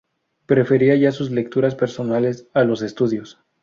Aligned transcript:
Prefería 0.47 0.95
ya 0.95 1.11
sus 1.11 1.29
lecturas 1.29 1.75
personales 1.75 2.47
a 2.55 2.63
los 2.63 2.81
estudios. 2.81 3.37